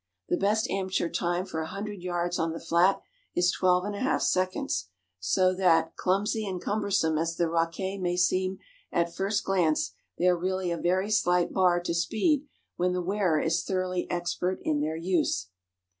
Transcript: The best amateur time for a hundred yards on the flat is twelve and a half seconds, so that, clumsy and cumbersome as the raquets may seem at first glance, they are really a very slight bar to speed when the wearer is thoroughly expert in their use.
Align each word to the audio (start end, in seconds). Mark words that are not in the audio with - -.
The 0.29 0.35
best 0.37 0.67
amateur 0.67 1.09
time 1.09 1.45
for 1.45 1.59
a 1.59 1.67
hundred 1.67 2.01
yards 2.01 2.39
on 2.39 2.53
the 2.53 2.59
flat 2.59 2.99
is 3.35 3.51
twelve 3.51 3.85
and 3.85 3.93
a 3.93 3.99
half 3.99 4.23
seconds, 4.23 4.89
so 5.19 5.53
that, 5.53 5.95
clumsy 5.95 6.43
and 6.47 6.59
cumbersome 6.59 7.19
as 7.19 7.35
the 7.35 7.47
raquets 7.47 8.01
may 8.01 8.17
seem 8.17 8.57
at 8.91 9.13
first 9.13 9.43
glance, 9.43 9.93
they 10.17 10.25
are 10.27 10.35
really 10.35 10.71
a 10.71 10.77
very 10.79 11.11
slight 11.11 11.53
bar 11.53 11.79
to 11.81 11.93
speed 11.93 12.47
when 12.77 12.93
the 12.93 12.99
wearer 13.03 13.39
is 13.39 13.61
thoroughly 13.63 14.09
expert 14.09 14.57
in 14.63 14.79
their 14.81 14.97
use. 14.97 15.49